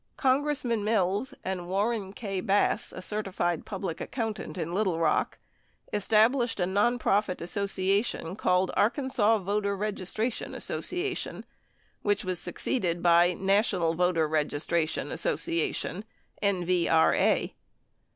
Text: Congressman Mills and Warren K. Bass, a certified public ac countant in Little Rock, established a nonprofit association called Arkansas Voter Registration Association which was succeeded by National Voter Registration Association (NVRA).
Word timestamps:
Congressman 0.17 0.83
Mills 0.83 1.31
and 1.45 1.69
Warren 1.69 2.11
K. 2.11 2.41
Bass, 2.41 2.91
a 2.91 3.03
certified 3.03 3.67
public 3.67 4.01
ac 4.01 4.07
countant 4.11 4.57
in 4.57 4.73
Little 4.73 4.97
Rock, 4.97 5.37
established 5.93 6.59
a 6.59 6.63
nonprofit 6.65 7.39
association 7.39 8.35
called 8.35 8.71
Arkansas 8.75 9.37
Voter 9.37 9.77
Registration 9.77 10.55
Association 10.55 11.45
which 12.01 12.25
was 12.25 12.39
succeeded 12.41 13.03
by 13.03 13.33
National 13.33 13.93
Voter 13.93 14.27
Registration 14.27 15.11
Association 15.11 16.03
(NVRA). 16.41 17.53